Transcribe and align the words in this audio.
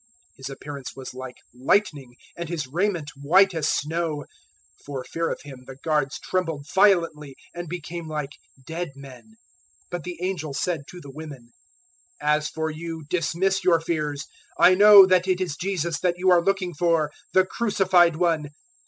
028:003 0.31 0.37
His 0.37 0.49
appearance 0.49 0.95
was 0.95 1.13
like 1.13 1.35
lightning, 1.53 2.15
and 2.35 2.49
his 2.49 2.65
raiment 2.65 3.11
white 3.15 3.53
as 3.53 3.67
snow. 3.69 4.25
028:004 4.79 4.83
For 4.87 5.03
fear 5.03 5.31
of 5.31 5.39
him 5.43 5.59
the 5.67 5.75
guards 5.83 6.17
trembled 6.19 6.65
violently, 6.73 7.35
and 7.53 7.69
became 7.69 8.07
like 8.07 8.31
dead 8.65 8.93
men. 8.95 9.21
028:005 9.91 9.91
But 9.91 10.03
the 10.03 10.17
angel 10.23 10.53
said 10.55 10.85
to 10.89 11.01
the 11.01 11.11
women, 11.11 11.51
"As 12.19 12.49
for 12.49 12.71
you, 12.71 13.03
dismiss 13.11 13.63
your 13.63 13.79
fears. 13.79 14.25
I 14.57 14.73
know 14.73 15.05
that 15.05 15.27
it 15.27 15.39
is 15.39 15.55
Jesus 15.55 15.99
that 15.99 16.17
you 16.17 16.31
are 16.31 16.41
looking 16.43 16.73
for 16.73 17.11
the 17.33 17.45
crucified 17.45 18.15
One. 18.15 18.47